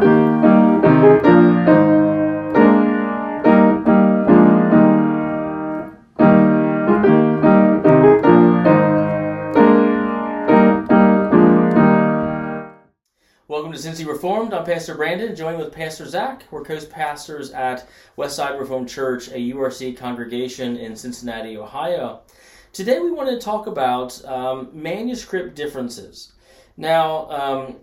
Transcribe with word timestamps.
Welcome 0.00 0.12
to 13.72 13.78
Cincy 13.78 14.06
Reformed. 14.06 14.54
I'm 14.54 14.64
Pastor 14.64 14.94
Brandon, 14.94 15.34
joined 15.34 15.58
with 15.58 15.72
Pastor 15.72 16.06
Zach. 16.06 16.44
We're 16.52 16.62
co-pastors 16.62 17.50
at 17.50 17.88
Westside 18.16 18.56
Reformed 18.60 18.88
Church, 18.88 19.26
a 19.28 19.52
URC 19.52 19.96
congregation 19.96 20.76
in 20.76 20.94
Cincinnati, 20.94 21.56
Ohio. 21.56 22.20
Today 22.72 23.00
we 23.00 23.10
want 23.10 23.30
to 23.30 23.40
talk 23.40 23.66
about 23.66 24.24
um, 24.24 24.68
manuscript 24.72 25.56
differences. 25.56 26.34
Now, 26.76 27.28
um, 27.30 27.76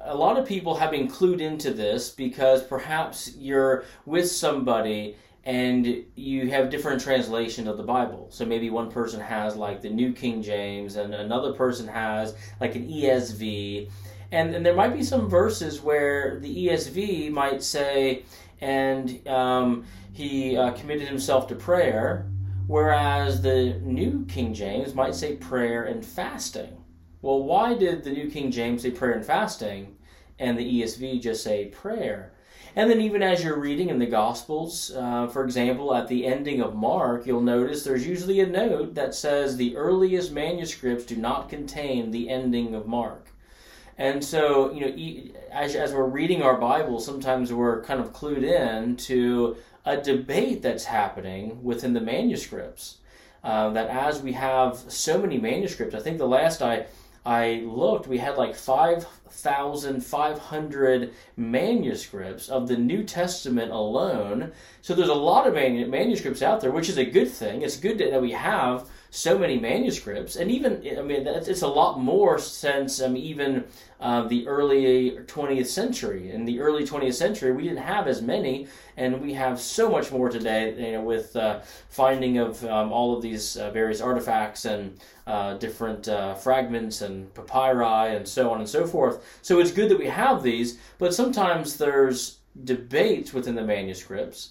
a 0.00 0.14
lot 0.14 0.38
of 0.38 0.46
people 0.46 0.76
have 0.76 0.90
been 0.90 1.08
clued 1.08 1.40
into 1.40 1.72
this 1.72 2.10
because 2.10 2.62
perhaps 2.62 3.34
you're 3.36 3.84
with 4.06 4.30
somebody 4.30 5.16
and 5.44 6.04
you 6.14 6.50
have 6.50 6.68
different 6.68 7.00
translation 7.00 7.66
of 7.68 7.76
the 7.76 7.82
Bible. 7.82 8.28
So 8.30 8.44
maybe 8.44 8.68
one 8.68 8.90
person 8.90 9.20
has 9.20 9.56
like 9.56 9.80
the 9.80 9.88
New 9.88 10.12
King 10.12 10.42
James 10.42 10.96
and 10.96 11.14
another 11.14 11.52
person 11.52 11.88
has 11.88 12.34
like 12.60 12.74
an 12.74 12.88
ESV 12.88 13.90
and, 14.30 14.54
and 14.54 14.64
there 14.64 14.74
might 14.74 14.94
be 14.94 15.02
some 15.02 15.28
verses 15.28 15.80
where 15.80 16.38
the 16.40 16.66
ESV 16.66 17.30
might 17.30 17.62
say, 17.62 18.24
and 18.60 19.26
um, 19.26 19.86
he 20.12 20.56
uh, 20.56 20.72
committed 20.72 21.08
himself 21.08 21.48
to 21.48 21.54
prayer, 21.54 22.26
whereas 22.66 23.40
the 23.40 23.80
New 23.82 24.26
King 24.26 24.52
James 24.52 24.94
might 24.94 25.14
say 25.14 25.36
prayer 25.36 25.84
and 25.84 26.04
fasting. 26.04 26.77
Well, 27.20 27.42
why 27.42 27.74
did 27.74 28.04
the 28.04 28.12
New 28.12 28.30
King 28.30 28.50
James 28.50 28.82
say 28.82 28.92
prayer 28.92 29.12
and 29.12 29.24
fasting, 29.24 29.96
and 30.38 30.56
the 30.56 30.82
ESV 30.82 31.20
just 31.20 31.42
say 31.42 31.66
prayer? 31.66 32.32
And 32.76 32.88
then, 32.88 33.00
even 33.00 33.22
as 33.24 33.42
you're 33.42 33.58
reading 33.58 33.88
in 33.88 33.98
the 33.98 34.06
Gospels, 34.06 34.92
uh, 34.94 35.26
for 35.26 35.42
example, 35.42 35.92
at 35.94 36.06
the 36.06 36.26
ending 36.26 36.60
of 36.60 36.76
Mark, 36.76 37.26
you'll 37.26 37.40
notice 37.40 37.82
there's 37.82 38.06
usually 38.06 38.38
a 38.40 38.46
note 38.46 38.94
that 38.94 39.16
says 39.16 39.56
the 39.56 39.76
earliest 39.76 40.30
manuscripts 40.30 41.04
do 41.04 41.16
not 41.16 41.48
contain 41.48 42.12
the 42.12 42.28
ending 42.28 42.74
of 42.76 42.86
Mark. 42.86 43.28
And 43.96 44.24
so, 44.24 44.72
you 44.72 44.80
know, 44.80 45.40
as, 45.50 45.74
as 45.74 45.92
we're 45.92 46.04
reading 46.04 46.42
our 46.42 46.56
Bible, 46.56 47.00
sometimes 47.00 47.52
we're 47.52 47.82
kind 47.82 48.00
of 48.00 48.12
clued 48.12 48.44
in 48.44 48.96
to 48.96 49.56
a 49.84 49.96
debate 49.96 50.62
that's 50.62 50.84
happening 50.84 51.64
within 51.64 51.94
the 51.94 52.00
manuscripts. 52.00 52.98
Uh, 53.42 53.70
that 53.70 53.88
as 53.88 54.22
we 54.22 54.32
have 54.32 54.76
so 54.88 55.18
many 55.18 55.38
manuscripts, 55.38 55.94
I 55.96 56.00
think 56.00 56.18
the 56.18 56.28
last 56.28 56.62
I 56.62 56.86
I 57.28 57.62
looked, 57.66 58.08
we 58.08 58.16
had 58.16 58.38
like 58.38 58.56
5,500 58.56 61.12
manuscripts 61.36 62.48
of 62.48 62.68
the 62.68 62.78
New 62.78 63.04
Testament 63.04 63.70
alone. 63.70 64.52
So 64.80 64.94
there's 64.94 65.10
a 65.10 65.14
lot 65.14 65.46
of 65.46 65.52
manuscripts 65.52 66.40
out 66.40 66.62
there, 66.62 66.70
which 66.70 66.88
is 66.88 66.96
a 66.96 67.04
good 67.04 67.30
thing. 67.30 67.60
It's 67.60 67.76
good 67.76 67.98
that 67.98 68.22
we 68.22 68.32
have 68.32 68.88
so 69.10 69.38
many 69.38 69.58
manuscripts, 69.58 70.36
and 70.36 70.50
even 70.50 70.82
I 70.98 71.02
mean 71.02 71.26
it's 71.26 71.62
a 71.62 71.68
lot 71.68 71.98
more 71.98 72.38
since 72.38 73.00
um, 73.00 73.16
even 73.16 73.64
uh, 74.00 74.28
the 74.28 74.46
early 74.46 75.18
20th 75.26 75.66
century. 75.66 76.30
In 76.30 76.44
the 76.44 76.60
early 76.60 76.84
20th 76.84 77.14
century, 77.14 77.52
we 77.52 77.62
didn't 77.62 77.78
have 77.78 78.06
as 78.06 78.20
many, 78.20 78.68
and 78.96 79.20
we 79.20 79.32
have 79.34 79.60
so 79.60 79.88
much 79.88 80.12
more 80.12 80.28
today. 80.28 80.74
You 80.78 80.92
know, 80.92 81.02
with 81.02 81.34
uh, 81.36 81.60
finding 81.88 82.38
of 82.38 82.62
um, 82.66 82.92
all 82.92 83.16
of 83.16 83.22
these 83.22 83.56
uh, 83.56 83.70
various 83.70 84.00
artifacts 84.00 84.66
and 84.66 84.98
uh, 85.26 85.54
different 85.54 86.08
uh, 86.08 86.34
fragments 86.34 87.00
and 87.00 87.32
papyri 87.34 88.14
and 88.14 88.28
so 88.28 88.50
on 88.50 88.60
and 88.60 88.68
so 88.68 88.86
forth. 88.86 89.38
So 89.42 89.60
it's 89.60 89.72
good 89.72 89.90
that 89.90 89.98
we 89.98 90.06
have 90.06 90.42
these, 90.42 90.78
but 90.98 91.14
sometimes 91.14 91.76
there's 91.76 92.38
debates 92.64 93.32
within 93.32 93.54
the 93.54 93.64
manuscripts. 93.64 94.50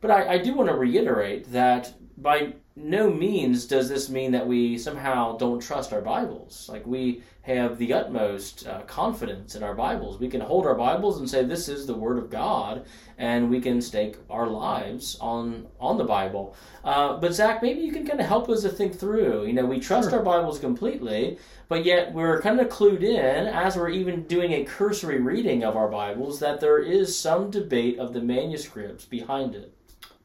But 0.00 0.10
I, 0.10 0.34
I 0.34 0.38
do 0.38 0.54
want 0.54 0.68
to 0.68 0.76
reiterate 0.76 1.50
that 1.52 1.94
by 2.18 2.54
no 2.76 3.10
means 3.10 3.64
does 3.64 3.88
this 3.88 4.10
mean 4.10 4.32
that 4.32 4.46
we 4.46 4.76
somehow 4.76 5.34
don't 5.38 5.60
trust 5.60 5.94
our 5.94 6.02
Bibles. 6.02 6.68
Like 6.70 6.86
we 6.86 7.22
have 7.40 7.78
the 7.78 7.94
utmost 7.94 8.66
uh, 8.66 8.82
confidence 8.82 9.54
in 9.54 9.62
our 9.62 9.74
Bibles. 9.74 10.20
We 10.20 10.28
can 10.28 10.42
hold 10.42 10.66
our 10.66 10.74
Bibles 10.74 11.18
and 11.18 11.28
say 11.28 11.42
this 11.42 11.70
is 11.70 11.86
the 11.86 11.94
Word 11.94 12.18
of 12.18 12.28
God, 12.28 12.84
and 13.16 13.48
we 13.48 13.62
can 13.62 13.80
stake 13.80 14.16
our 14.28 14.46
lives 14.46 15.16
on 15.22 15.66
on 15.80 15.96
the 15.96 16.04
Bible. 16.04 16.54
Uh, 16.84 17.16
but 17.16 17.32
Zach, 17.32 17.62
maybe 17.62 17.80
you 17.80 17.92
can 17.92 18.06
kind 18.06 18.20
of 18.20 18.26
help 18.26 18.50
us 18.50 18.60
to 18.60 18.68
think 18.68 18.94
through. 18.94 19.46
You 19.46 19.54
know, 19.54 19.64
we 19.64 19.80
trust 19.80 20.10
sure. 20.10 20.18
our 20.18 20.24
Bibles 20.24 20.58
completely, 20.58 21.38
but 21.68 21.82
yet 21.86 22.12
we're 22.12 22.42
kind 22.42 22.60
of 22.60 22.68
clued 22.68 23.02
in 23.02 23.46
as 23.46 23.76
we're 23.76 23.88
even 23.88 24.24
doing 24.24 24.52
a 24.52 24.64
cursory 24.64 25.20
reading 25.20 25.64
of 25.64 25.76
our 25.76 25.88
Bibles 25.88 26.40
that 26.40 26.60
there 26.60 26.78
is 26.78 27.18
some 27.18 27.50
debate 27.50 27.98
of 27.98 28.12
the 28.12 28.20
manuscripts 28.20 29.06
behind 29.06 29.54
it. 29.54 29.72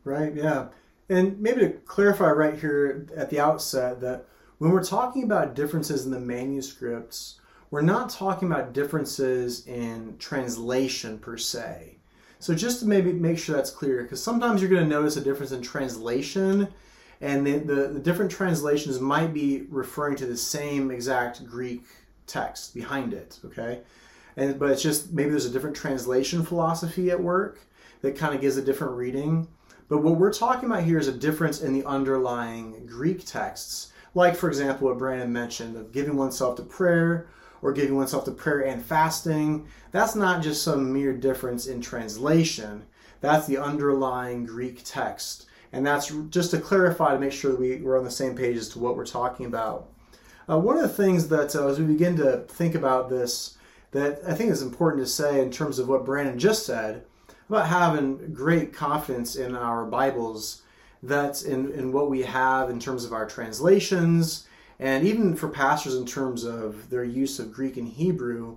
Right. 0.03 0.35
Yeah. 0.35 0.67
And 1.11 1.37
maybe 1.41 1.59
to 1.59 1.69
clarify 1.71 2.29
right 2.29 2.57
here 2.57 3.05
at 3.17 3.29
the 3.29 3.39
outset 3.41 3.99
that 3.99 4.27
when 4.59 4.71
we're 4.71 4.81
talking 4.81 5.23
about 5.23 5.55
differences 5.55 6.05
in 6.05 6.11
the 6.11 6.19
manuscripts, 6.21 7.41
we're 7.69 7.81
not 7.81 8.09
talking 8.09 8.49
about 8.49 8.71
differences 8.71 9.67
in 9.67 10.15
translation 10.19 11.19
per 11.19 11.35
se. 11.35 11.97
So 12.39 12.55
just 12.55 12.79
to 12.79 12.85
maybe 12.85 13.11
make 13.11 13.37
sure 13.37 13.57
that's 13.57 13.71
clear, 13.71 14.03
because 14.03 14.23
sometimes 14.23 14.61
you're 14.61 14.69
going 14.69 14.83
to 14.83 14.89
notice 14.89 15.17
a 15.17 15.21
difference 15.21 15.51
in 15.51 15.61
translation, 15.61 16.69
and 17.19 17.45
the, 17.45 17.57
the, 17.57 17.87
the, 17.89 17.99
different 17.99 18.31
translations 18.31 19.01
might 19.01 19.33
be 19.33 19.65
referring 19.69 20.15
to 20.15 20.25
the 20.25 20.37
same 20.37 20.91
exact 20.91 21.45
Greek 21.45 21.83
text 22.25 22.73
behind 22.73 23.13
it, 23.13 23.37
okay? 23.43 23.81
And 24.37 24.57
but 24.57 24.71
it's 24.71 24.81
just 24.81 25.11
maybe 25.11 25.31
there's 25.31 25.45
a 25.45 25.51
different 25.51 25.75
translation 25.75 26.41
philosophy 26.45 27.11
at 27.11 27.21
work 27.21 27.59
that 28.01 28.17
kind 28.17 28.33
of 28.33 28.39
gives 28.39 28.55
a 28.55 28.61
different 28.61 28.93
reading. 28.93 29.49
But 29.91 30.03
what 30.03 30.15
we're 30.15 30.31
talking 30.31 30.69
about 30.69 30.83
here 30.83 30.99
is 30.99 31.09
a 31.09 31.11
difference 31.11 31.61
in 31.61 31.73
the 31.73 31.83
underlying 31.83 32.85
Greek 32.85 33.25
texts. 33.25 33.91
Like, 34.15 34.37
for 34.37 34.47
example, 34.47 34.87
what 34.87 34.97
Brandon 34.97 35.33
mentioned 35.33 35.75
of 35.75 35.91
giving 35.91 36.15
oneself 36.15 36.55
to 36.55 36.61
prayer 36.61 37.27
or 37.61 37.73
giving 37.73 37.97
oneself 37.97 38.23
to 38.23 38.31
prayer 38.31 38.61
and 38.61 38.81
fasting. 38.81 39.67
That's 39.91 40.15
not 40.15 40.41
just 40.41 40.63
some 40.63 40.93
mere 40.93 41.11
difference 41.11 41.67
in 41.67 41.81
translation, 41.81 42.85
that's 43.19 43.47
the 43.47 43.57
underlying 43.57 44.45
Greek 44.45 44.79
text. 44.85 45.47
And 45.73 45.85
that's 45.85 46.09
just 46.29 46.51
to 46.51 46.61
clarify 46.61 47.11
to 47.11 47.19
make 47.19 47.33
sure 47.33 47.51
that 47.51 47.59
we, 47.59 47.81
we're 47.81 47.97
on 47.97 48.05
the 48.05 48.11
same 48.11 48.33
page 48.33 48.55
as 48.55 48.69
to 48.69 48.79
what 48.79 48.95
we're 48.95 49.05
talking 49.05 49.45
about. 49.45 49.89
Uh, 50.49 50.57
one 50.57 50.77
of 50.77 50.83
the 50.83 50.87
things 50.87 51.27
that, 51.27 51.53
uh, 51.53 51.67
as 51.67 51.79
we 51.79 51.85
begin 51.85 52.15
to 52.15 52.45
think 52.47 52.75
about 52.75 53.09
this, 53.09 53.57
that 53.91 54.21
I 54.25 54.35
think 54.35 54.51
is 54.51 54.61
important 54.61 55.03
to 55.03 55.11
say 55.11 55.41
in 55.41 55.51
terms 55.51 55.79
of 55.79 55.89
what 55.89 56.05
Brandon 56.05 56.39
just 56.39 56.65
said, 56.65 57.03
about 57.51 57.67
having 57.67 58.33
great 58.33 58.71
confidence 58.71 59.35
in 59.35 59.57
our 59.57 59.83
Bibles, 59.83 60.61
that 61.03 61.43
in, 61.43 61.69
in 61.73 61.91
what 61.91 62.09
we 62.09 62.21
have 62.21 62.69
in 62.69 62.79
terms 62.79 63.03
of 63.03 63.11
our 63.11 63.27
translations, 63.27 64.47
and 64.79 65.05
even 65.05 65.35
for 65.35 65.49
pastors 65.49 65.95
in 65.95 66.05
terms 66.05 66.45
of 66.45 66.89
their 66.89 67.03
use 67.03 67.39
of 67.39 67.51
Greek 67.51 67.75
and 67.75 67.89
Hebrew, 67.89 68.55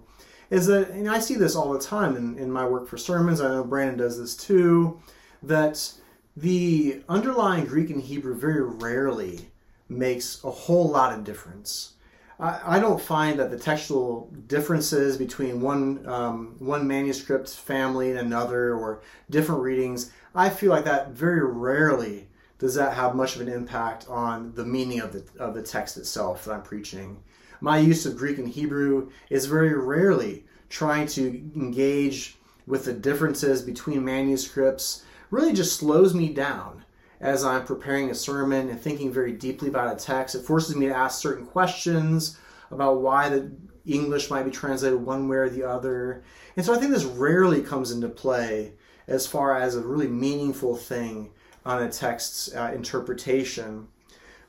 is 0.48 0.66
that, 0.66 0.90
and 0.90 1.10
I 1.10 1.18
see 1.18 1.34
this 1.34 1.56
all 1.56 1.72
the 1.72 1.80
time 1.80 2.16
in, 2.16 2.38
in 2.38 2.52
my 2.52 2.64
work 2.68 2.86
for 2.86 2.96
sermons, 2.96 3.40
I 3.40 3.48
know 3.48 3.64
Brandon 3.64 3.96
does 3.96 4.16
this 4.16 4.36
too, 4.36 5.00
that 5.42 5.92
the 6.36 7.02
underlying 7.08 7.64
Greek 7.64 7.90
and 7.90 8.00
Hebrew 8.00 8.36
very 8.36 8.62
rarely 8.62 9.50
makes 9.88 10.44
a 10.44 10.52
whole 10.52 10.88
lot 10.88 11.12
of 11.12 11.24
difference. 11.24 11.93
I, 12.40 12.80
don't 12.80 13.00
find 13.00 13.38
that 13.38 13.50
the 13.50 13.58
textual 13.58 14.32
differences 14.48 15.16
between 15.16 15.60
one 15.60 16.04
um, 16.06 16.56
one 16.58 16.86
manuscript 16.86 17.48
family 17.50 18.10
and 18.10 18.18
another, 18.18 18.74
or 18.74 19.02
different 19.30 19.62
readings, 19.62 20.10
I 20.34 20.50
feel 20.50 20.70
like 20.70 20.84
that 20.84 21.10
very 21.10 21.44
rarely 21.44 22.28
does 22.58 22.74
that 22.74 22.94
have 22.94 23.14
much 23.14 23.36
of 23.36 23.42
an 23.42 23.48
impact 23.48 24.08
on 24.08 24.52
the 24.54 24.64
meaning 24.64 25.00
of 25.00 25.12
the 25.12 25.24
of 25.38 25.54
the 25.54 25.62
text 25.62 25.96
itself 25.96 26.44
that 26.44 26.52
I'm 26.52 26.62
preaching. 26.62 27.22
My 27.60 27.78
use 27.78 28.04
of 28.04 28.16
Greek 28.16 28.38
and 28.38 28.48
Hebrew 28.48 29.10
is 29.30 29.46
very 29.46 29.74
rarely 29.74 30.44
trying 30.68 31.06
to 31.06 31.28
engage 31.54 32.36
with 32.66 32.84
the 32.84 32.92
differences 32.92 33.62
between 33.62 34.04
manuscripts. 34.04 35.04
Really, 35.30 35.52
just 35.52 35.76
slows 35.76 36.14
me 36.14 36.32
down 36.32 36.83
as 37.24 37.42
I'm 37.42 37.64
preparing 37.64 38.10
a 38.10 38.14
sermon 38.14 38.68
and 38.68 38.78
thinking 38.78 39.10
very 39.10 39.32
deeply 39.32 39.68
about 39.68 39.94
a 39.94 40.04
text. 40.04 40.34
It 40.34 40.44
forces 40.44 40.76
me 40.76 40.88
to 40.88 40.94
ask 40.94 41.22
certain 41.22 41.46
questions 41.46 42.38
about 42.70 43.00
why 43.00 43.30
the 43.30 43.50
English 43.86 44.28
might 44.28 44.42
be 44.42 44.50
translated 44.50 45.00
one 45.00 45.26
way 45.26 45.38
or 45.38 45.48
the 45.48 45.64
other. 45.64 46.22
And 46.54 46.66
so 46.66 46.74
I 46.74 46.78
think 46.78 46.92
this 46.92 47.04
rarely 47.06 47.62
comes 47.62 47.90
into 47.90 48.10
play 48.10 48.74
as 49.08 49.26
far 49.26 49.58
as 49.58 49.74
a 49.74 49.80
really 49.80 50.06
meaningful 50.06 50.76
thing 50.76 51.30
on 51.64 51.82
a 51.82 51.90
text's 51.90 52.54
uh, 52.54 52.72
interpretation. 52.74 53.88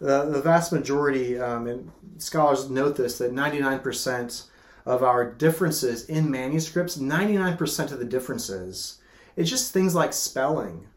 Uh, 0.01 0.25
the 0.25 0.42
vast 0.42 0.74
majority, 0.74 1.39
um, 1.39 1.68
and 1.68 1.89
scholars 2.18 2.69
note 2.69 2.98
this, 2.98 3.18
that 3.19 3.33
99% 3.33 4.48
of 4.86 5.01
our 5.01 5.31
differences 5.31 6.04
in 6.10 6.30
manuscripts, 6.30 6.98
99% 6.98 7.92
of 7.94 8.00
the 8.00 8.06
differences, 8.06 9.00
it's 9.38 9.50
just 9.50 9.72
things 9.72 9.95
like 9.95 10.12
spelling, 10.12 10.88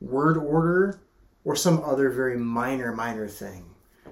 word 0.00 0.38
order, 0.38 0.98
or 1.48 1.56
some 1.56 1.82
other 1.82 2.10
very 2.10 2.36
minor, 2.36 2.94
minor 2.94 3.26
thing. 3.26 3.64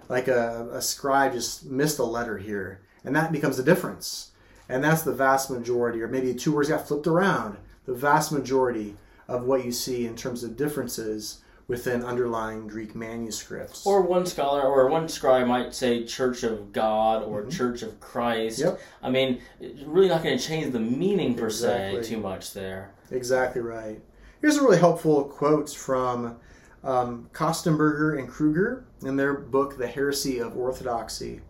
Like 0.09 0.27
a, 0.27 0.71
a 0.73 0.81
scribe 0.81 1.35
just 1.35 1.67
missed 1.67 1.99
a 1.99 2.03
letter 2.03 2.39
here, 2.39 2.81
and 3.05 3.15
that 3.15 3.31
becomes 3.31 3.59
the 3.59 3.63
difference. 3.63 4.31
And 4.71 4.83
that's 4.83 5.03
the 5.03 5.13
vast 5.13 5.51
majority, 5.51 6.01
or 6.01 6.09
maybe 6.09 6.35
two 6.35 6.55
words 6.55 6.71
got 6.71 6.89
flipped 6.89 7.07
around. 7.07 7.59
The 7.85 7.93
vast 7.93 8.33
majority 8.33 8.97
of 9.29 9.45
what 9.45 9.67
you 9.67 9.71
see 9.71 10.07
in 10.07 10.17
terms 10.17 10.45
of 10.45 10.57
differences 10.57 11.43
within 11.69 12.03
underlying 12.03 12.69
Greek 12.69 12.95
manuscripts. 12.95 13.85
Or 13.85 14.01
one 14.01 14.25
scholar 14.25 14.63
or 14.63 14.89
one 14.89 15.07
scribe 15.07 15.47
might 15.47 15.75
say 15.75 16.05
Church 16.05 16.43
of 16.43 16.73
God 16.73 17.23
or 17.23 17.43
mm-hmm. 17.43 17.51
Church 17.51 17.83
of 17.83 18.01
Christ. 18.01 18.61
Yep. 18.61 18.81
I 19.03 19.11
mean, 19.11 19.43
really 19.85 20.09
not 20.09 20.23
going 20.23 20.39
to 20.39 20.43
change 20.43 20.73
the 20.73 20.81
meaning 20.81 21.35
per 21.35 21.47
exactly. 21.47 22.03
se 22.03 22.09
too 22.09 22.19
much 22.19 22.55
there. 22.55 22.95
Exactly 23.11 23.61
right. 23.61 24.01
Here's 24.41 24.57
a 24.57 24.63
really 24.63 24.79
helpful 24.79 25.25
quote 25.25 25.69
from 25.69 26.39
um, 26.87 27.29
Kostenberger 27.33 28.17
and 28.19 28.29
Kruger 28.29 28.87
in 29.03 29.17
their 29.17 29.35
book, 29.35 29.77
The 29.77 29.89
Heresy 29.89 30.39
of 30.39 30.57
Orthodoxy. 30.57 31.41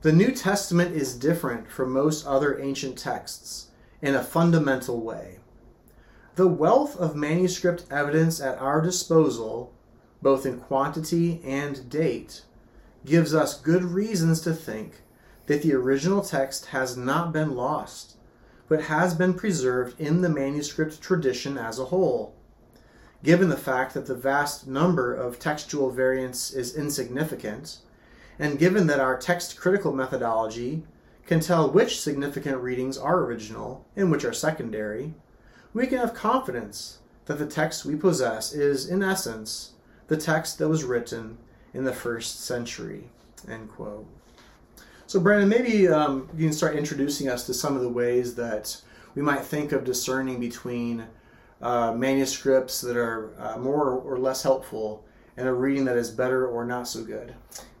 The 0.00 0.12
New 0.12 0.32
Testament 0.32 0.96
is 0.96 1.14
different 1.14 1.70
from 1.70 1.92
most 1.92 2.26
other 2.26 2.58
ancient 2.58 2.96
texts 2.96 3.68
in 4.00 4.14
a 4.14 4.22
fundamental 4.22 5.00
way. 5.00 5.38
The 6.36 6.48
wealth 6.48 6.96
of 6.96 7.14
manuscript 7.14 7.84
evidence 7.90 8.40
at 8.40 8.58
our 8.58 8.80
disposal, 8.80 9.74
both 10.22 10.46
in 10.46 10.60
quantity 10.60 11.42
and 11.44 11.88
date, 11.90 12.42
gives 13.04 13.34
us 13.34 13.60
good 13.60 13.84
reasons 13.84 14.40
to 14.42 14.54
think 14.54 15.02
that 15.46 15.62
the 15.62 15.74
original 15.74 16.22
text 16.22 16.66
has 16.66 16.96
not 16.96 17.32
been 17.32 17.54
lost, 17.54 18.16
but 18.68 18.82
has 18.82 19.14
been 19.14 19.34
preserved 19.34 20.00
in 20.00 20.20
the 20.20 20.28
manuscript 20.28 21.02
tradition 21.02 21.58
as 21.58 21.78
a 21.78 21.86
whole. 21.86 22.37
Given 23.24 23.48
the 23.48 23.56
fact 23.56 23.94
that 23.94 24.06
the 24.06 24.14
vast 24.14 24.68
number 24.68 25.12
of 25.12 25.38
textual 25.38 25.90
variants 25.90 26.52
is 26.52 26.76
insignificant, 26.76 27.78
and 28.38 28.58
given 28.58 28.86
that 28.86 29.00
our 29.00 29.18
text 29.18 29.58
critical 29.58 29.92
methodology 29.92 30.84
can 31.26 31.40
tell 31.40 31.68
which 31.68 32.00
significant 32.00 32.58
readings 32.58 32.96
are 32.96 33.24
original 33.24 33.84
and 33.96 34.10
which 34.10 34.24
are 34.24 34.32
secondary, 34.32 35.14
we 35.74 35.86
can 35.86 35.98
have 35.98 36.14
confidence 36.14 36.98
that 37.26 37.38
the 37.38 37.46
text 37.46 37.84
we 37.84 37.96
possess 37.96 38.52
is, 38.52 38.88
in 38.88 39.02
essence, 39.02 39.72
the 40.06 40.16
text 40.16 40.58
that 40.58 40.68
was 40.68 40.84
written 40.84 41.36
in 41.74 41.84
the 41.84 41.92
first 41.92 42.44
century. 42.44 43.10
End 43.48 43.68
quote. 43.70 44.06
So, 45.06 45.20
Brandon, 45.20 45.48
maybe 45.48 45.88
um, 45.88 46.28
you 46.36 46.46
can 46.46 46.52
start 46.52 46.76
introducing 46.76 47.28
us 47.28 47.44
to 47.46 47.54
some 47.54 47.76
of 47.76 47.82
the 47.82 47.88
ways 47.88 48.34
that 48.36 48.80
we 49.14 49.22
might 49.22 49.42
think 49.42 49.72
of 49.72 49.84
discerning 49.84 50.38
between 50.38 51.04
uh, 51.60 51.92
manuscripts 51.92 52.80
that 52.80 52.96
are 52.96 53.34
uh, 53.38 53.58
more 53.58 53.90
or 53.90 54.18
less 54.18 54.42
helpful 54.42 55.04
and 55.36 55.48
a 55.48 55.52
reading 55.52 55.84
that 55.84 55.96
is 55.96 56.10
better 56.10 56.48
or 56.48 56.64
not 56.64 56.88
so 56.88 57.02
good. 57.02 57.34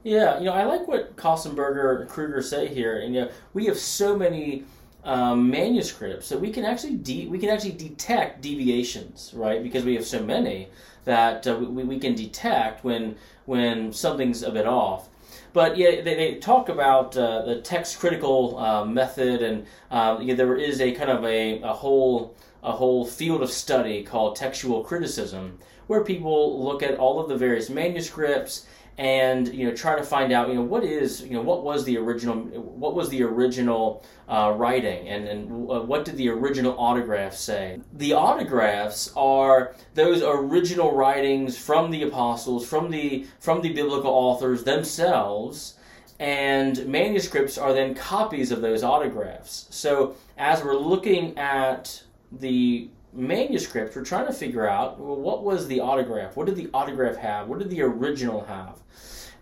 Yeah, 0.04 0.38
you 0.38 0.46
know, 0.46 0.52
I 0.52 0.64
like 0.64 0.86
what 0.86 1.16
Kostenberger 1.16 2.00
and 2.00 2.08
Kruger 2.08 2.40
say 2.40 2.68
here. 2.68 3.00
And 3.00 3.14
you 3.14 3.22
know, 3.22 3.30
we 3.52 3.66
have 3.66 3.76
so 3.76 4.16
many 4.16 4.64
um, 5.04 5.50
manuscripts 5.50 6.28
that 6.28 6.40
we 6.40 6.50
can 6.50 6.64
actually 6.64 6.96
de- 6.96 7.26
we 7.26 7.38
can 7.38 7.50
actually 7.50 7.72
detect 7.72 8.40
deviations, 8.40 9.32
right? 9.34 9.62
Because 9.62 9.84
we 9.84 9.94
have 9.94 10.06
so 10.06 10.22
many 10.22 10.68
that 11.04 11.46
uh, 11.46 11.56
we, 11.56 11.84
we 11.84 11.98
can 11.98 12.14
detect 12.14 12.84
when 12.84 13.16
when 13.46 13.92
something's 13.92 14.42
a 14.42 14.50
bit 14.50 14.66
off. 14.66 15.08
But 15.52 15.76
yeah, 15.76 16.02
they, 16.02 16.14
they 16.14 16.34
talk 16.36 16.68
about 16.68 17.16
uh, 17.16 17.42
the 17.42 17.60
text 17.60 17.98
critical 17.98 18.58
uh, 18.58 18.84
method, 18.84 19.42
and 19.42 19.66
uh, 19.90 20.18
yeah, 20.20 20.34
there 20.34 20.56
is 20.56 20.80
a 20.80 20.92
kind 20.92 21.10
of 21.10 21.24
a, 21.24 21.60
a 21.62 21.72
whole 21.72 22.36
a 22.62 22.72
whole 22.72 23.06
field 23.06 23.42
of 23.42 23.50
study 23.50 24.02
called 24.02 24.36
textual 24.36 24.82
criticism, 24.82 25.58
where 25.86 26.02
people 26.02 26.62
look 26.64 26.82
at 26.82 26.96
all 26.96 27.20
of 27.20 27.28
the 27.28 27.36
various 27.36 27.70
manuscripts 27.70 28.66
and 28.98 29.54
you 29.54 29.64
know 29.64 29.74
try 29.74 29.96
to 29.96 30.02
find 30.02 30.32
out 30.32 30.48
you 30.48 30.54
know 30.54 30.62
what 30.62 30.82
is 30.82 31.22
you 31.22 31.30
know 31.30 31.40
what 31.40 31.62
was 31.62 31.84
the 31.84 31.96
original 31.96 32.34
what 32.34 32.94
was 32.94 33.08
the 33.08 33.22
original 33.22 34.04
uh, 34.28 34.52
writing? 34.56 35.08
And 35.08 35.28
and 35.28 35.70
uh, 35.70 35.80
what 35.80 36.04
did 36.04 36.16
the 36.16 36.28
original 36.28 36.74
autographs 36.78 37.40
say? 37.40 37.80
The 37.92 38.12
autographs 38.12 39.12
are 39.16 39.74
those 39.94 40.22
original 40.22 40.94
writings 40.94 41.56
from 41.56 41.90
the 41.90 42.02
apostles 42.02 42.66
from 42.68 42.90
the 42.90 43.26
from 43.38 43.62
the 43.62 43.72
biblical 43.72 44.10
authors 44.10 44.64
themselves 44.64 45.74
and 46.20 46.84
manuscripts 46.86 47.56
are 47.56 47.72
then 47.72 47.94
copies 47.94 48.50
of 48.50 48.60
those 48.60 48.82
autographs. 48.82 49.68
So 49.70 50.16
as 50.36 50.64
we're 50.64 50.76
looking 50.76 51.38
at 51.38 52.02
the 52.32 52.90
manuscript, 53.18 53.96
we're 53.96 54.04
trying 54.04 54.26
to 54.26 54.32
figure 54.32 54.68
out 54.68 54.98
well, 54.98 55.16
what 55.16 55.42
was 55.42 55.66
the 55.66 55.80
autograph? 55.80 56.36
What 56.36 56.46
did 56.46 56.56
the 56.56 56.70
autograph 56.72 57.16
have? 57.16 57.48
What 57.48 57.58
did 57.58 57.70
the 57.70 57.82
original 57.82 58.44
have? 58.44 58.80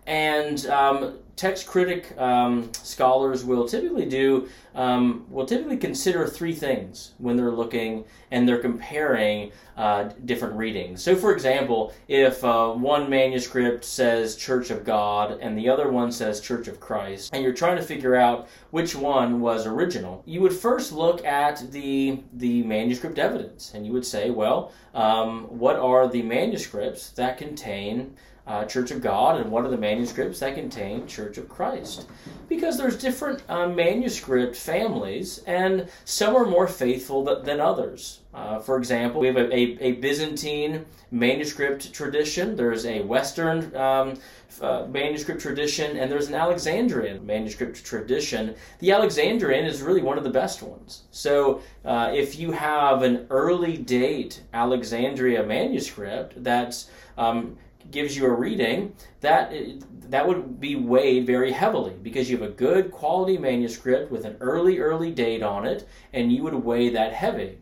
And 0.05 0.65
um, 0.67 1.19
text 1.37 1.67
critic 1.67 2.17
um, 2.17 2.69
scholars 2.73 3.45
will 3.45 3.67
typically 3.67 4.05
do 4.05 4.49
um, 4.73 5.25
will 5.29 5.45
typically 5.45 5.77
consider 5.77 6.27
three 6.27 6.53
things 6.53 7.13
when 7.19 7.35
they're 7.35 7.51
looking 7.51 8.03
and 8.31 8.47
they're 8.47 8.59
comparing 8.59 9.51
uh, 9.75 10.09
different 10.25 10.55
readings. 10.55 11.01
So, 11.01 11.15
for 11.15 11.33
example, 11.33 11.93
if 12.07 12.43
uh, 12.43 12.71
one 12.71 13.09
manuscript 13.09 13.85
says 13.85 14.35
Church 14.35 14.69
of 14.69 14.83
God 14.83 15.39
and 15.41 15.57
the 15.57 15.69
other 15.69 15.89
one 15.89 16.11
says 16.11 16.41
Church 16.41 16.67
of 16.67 16.79
Christ, 16.79 17.31
and 17.33 17.43
you're 17.43 17.53
trying 17.53 17.77
to 17.77 17.83
figure 17.83 18.15
out 18.15 18.47
which 18.71 18.95
one 18.95 19.39
was 19.39 19.65
original, 19.65 20.23
you 20.25 20.41
would 20.41 20.53
first 20.53 20.91
look 20.91 21.23
at 21.25 21.71
the 21.71 22.21
the 22.33 22.63
manuscript 22.63 23.19
evidence, 23.19 23.73
and 23.73 23.85
you 23.85 23.93
would 23.93 24.05
say, 24.05 24.31
well, 24.31 24.71
um, 24.93 25.43
what 25.45 25.75
are 25.75 26.07
the 26.07 26.23
manuscripts 26.23 27.11
that 27.11 27.37
contain 27.37 28.15
uh, 28.47 28.63
Church 28.65 28.91
of 28.91 29.01
God 29.01 29.39
and 29.39 29.51
what 29.51 29.65
are 29.65 29.69
the 29.69 29.77
manuscripts 29.77 30.39
that 30.39 30.55
contain 30.55 31.05
Church 31.05 31.26
of 31.35 31.49
Christ. 31.49 32.07
Because 32.47 32.77
there's 32.77 32.97
different 32.97 33.43
uh, 33.49 33.67
manuscript 33.67 34.55
families, 34.55 35.39
and 35.47 35.89
some 36.05 36.35
are 36.35 36.45
more 36.45 36.67
faithful 36.67 37.25
th- 37.25 37.43
than 37.43 37.59
others. 37.59 38.19
Uh, 38.33 38.59
for 38.59 38.77
example, 38.77 39.19
we 39.19 39.27
have 39.27 39.35
a, 39.35 39.53
a, 39.53 39.77
a, 39.81 39.91
Byzantine 39.93 40.85
manuscript 41.09 41.91
tradition, 41.91 42.55
there's 42.55 42.85
a 42.85 43.01
Western 43.01 43.75
um, 43.75 44.19
uh, 44.61 44.85
manuscript 44.89 45.41
tradition, 45.41 45.97
and 45.97 46.11
there's 46.11 46.27
an 46.27 46.35
Alexandrian 46.35 47.25
manuscript 47.25 47.83
tradition. 47.83 48.55
The 48.79 48.91
Alexandrian 48.91 49.65
is 49.65 49.81
really 49.81 50.01
one 50.01 50.17
of 50.17 50.23
the 50.23 50.29
best 50.29 50.61
ones. 50.61 51.03
So 51.11 51.61
uh, 51.85 52.11
if 52.13 52.37
you 52.37 52.51
have 52.51 53.01
an 53.01 53.25
early 53.29 53.77
date 53.77 54.41
Alexandria 54.53 55.43
manuscript 55.43 56.43
that's 56.43 56.89
um, 57.17 57.57
gives 57.91 58.15
you 58.15 58.25
a 58.25 58.33
reading, 58.33 58.93
that 59.21 59.53
that 60.09 60.27
would 60.27 60.59
be 60.59 60.75
weighed 60.75 61.25
very 61.25 61.51
heavily 61.51 61.93
because 62.01 62.29
you 62.29 62.37
have 62.37 62.49
a 62.49 62.53
good 62.53 62.91
quality 62.91 63.37
manuscript 63.37 64.11
with 64.11 64.25
an 64.25 64.37
early 64.39 64.79
early 64.79 65.11
date 65.11 65.43
on 65.43 65.65
it, 65.65 65.87
and 66.13 66.31
you 66.31 66.43
would 66.43 66.53
weigh 66.53 66.89
that 66.89 67.13
heavy. 67.13 67.57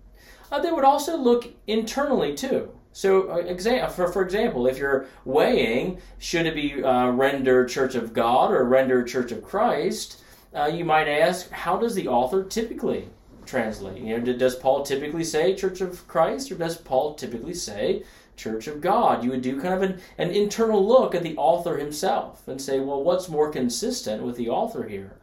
Uh, 0.52 0.60
they 0.60 0.72
would 0.72 0.86
also 0.86 1.18
look 1.18 1.48
internally 1.68 2.36
too. 2.36 2.72
So, 2.96 3.28
uh, 3.28 3.90
for, 3.90 4.10
for 4.10 4.22
example, 4.22 4.68
if 4.68 4.78
you're 4.78 5.08
weighing, 5.26 6.00
should 6.18 6.46
it 6.46 6.56
be 6.56 6.82
uh, 6.82 7.10
rendered 7.10 7.68
Church 7.68 7.94
of 7.96 8.14
God 8.14 8.52
or 8.52 8.64
rendered 8.64 9.08
Church 9.08 9.34
of 9.34 9.44
Christ, 9.44 10.24
uh, 10.54 10.68
you 10.68 10.86
might 10.86 11.10
ask, 11.10 11.50
how 11.50 11.76
does 11.76 11.94
the 11.94 12.08
author 12.08 12.46
typically 12.46 13.10
translate? 13.46 14.02
You 14.02 14.18
know, 14.18 14.34
does 14.38 14.56
Paul 14.56 14.84
typically 14.84 15.26
say 15.26 15.56
Church 15.56 15.82
of 15.82 16.08
Christ, 16.08 16.50
or 16.54 16.56
does 16.56 16.78
Paul 16.78 17.16
typically 17.16 17.54
say 17.54 18.04
Church 18.36 18.68
of 18.68 18.82
God. 18.82 19.24
You 19.24 19.32
would 19.32 19.42
do 19.42 19.62
kind 19.62 19.74
of 19.74 19.82
an, 19.82 20.00
an 20.18 20.32
internal 20.32 20.86
look 20.86 21.16
at 21.16 21.24
the 21.24 21.38
author 21.38 21.78
himself 21.78 22.48
and 22.48 22.62
say, 22.62 22.80
well, 22.80 23.04
what's 23.04 23.30
more 23.30 23.52
consistent 23.52 24.24
with 24.24 24.38
the 24.38 24.50
author 24.50 24.88
here? 24.88 25.18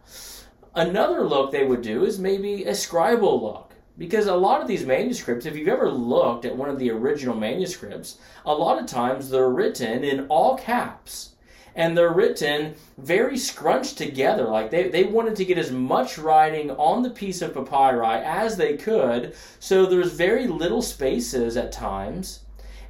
Another 0.74 1.22
look 1.22 1.50
they 1.50 1.64
would 1.64 1.82
do 1.82 2.04
is 2.04 2.18
maybe 2.18 2.64
a 2.64 2.72
scribal 2.72 3.40
look. 3.40 3.72
Because 3.98 4.26
a 4.26 4.34
lot 4.34 4.62
of 4.62 4.68
these 4.68 4.86
manuscripts, 4.86 5.44
if 5.44 5.54
you've 5.54 5.68
ever 5.68 5.90
looked 5.90 6.46
at 6.46 6.56
one 6.56 6.70
of 6.70 6.78
the 6.78 6.90
original 6.90 7.36
manuscripts, 7.36 8.16
a 8.46 8.54
lot 8.54 8.80
of 8.80 8.86
times 8.86 9.28
they're 9.28 9.50
written 9.50 10.02
in 10.02 10.26
all 10.28 10.56
caps. 10.56 11.30
And 11.74 11.96
they're 11.96 12.12
written 12.12 12.74
very 12.98 13.36
scrunched 13.36 13.98
together. 13.98 14.44
Like 14.44 14.70
they, 14.70 14.88
they 14.88 15.04
wanted 15.04 15.36
to 15.36 15.44
get 15.44 15.58
as 15.58 15.70
much 15.70 16.18
writing 16.18 16.70
on 16.72 17.02
the 17.02 17.10
piece 17.10 17.42
of 17.42 17.54
papyri 17.54 18.22
as 18.24 18.56
they 18.56 18.76
could. 18.76 19.34
So 19.58 19.86
there's 19.86 20.12
very 20.12 20.46
little 20.46 20.82
spaces 20.82 21.56
at 21.56 21.72
times 21.72 22.40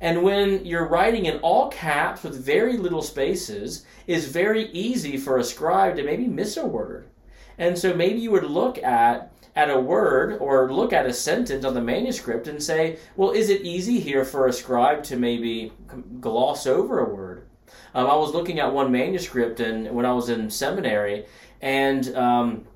and 0.03 0.25
when 0.25 0.67
you're 0.67 0.89
writing 0.89 1.27
in 1.27 1.39
all 1.39 1.69
caps 1.69 2.25
with 2.25 2.45
very 2.45 2.77
little 2.77 3.03
spaces, 3.03 3.87
it's 4.09 4.25
very 4.27 4.65
easy 4.73 5.17
for 5.17 5.39
a 5.39 5.45
scribe 5.45 5.95
to 5.95 6.03
maybe 6.03 6.27
miss 6.27 6.57
a 6.57 6.67
word. 6.67 7.07
And 7.57 7.79
so 7.79 7.95
maybe 7.95 8.19
you 8.19 8.33
would 8.33 8.43
look 8.45 8.83
at 8.83 9.33
at 9.55 9.71
a 9.71 9.79
word 9.79 10.39
or 10.41 10.73
look 10.73 10.93
at 10.93 11.07
a 11.07 11.13
sentence 11.13 11.65
on 11.65 11.75
the 11.75 11.81
manuscript 11.81 12.49
and 12.49 12.61
say, 12.61 12.99
well, 13.17 13.31
is 13.31 13.49
it 13.49 13.63
easy 13.63 14.01
here 14.01 14.25
for 14.25 14.47
a 14.47 14.53
scribe 14.53 15.05
to 15.05 15.17
maybe 15.17 15.73
gloss 16.21 16.67
over 16.67 16.99
a 16.99 17.15
word? 17.15 17.47
Um, 17.95 18.09
I 18.09 18.17
was 18.17 18.33
looking 18.33 18.59
at 18.59 18.73
one 18.73 18.91
manuscript 18.91 19.61
and 19.61 19.89
when 19.95 20.07
I 20.07 20.13
was 20.15 20.31
in 20.31 20.51
seminary, 20.51 21.27
and 21.61 22.17
um, 22.17 22.67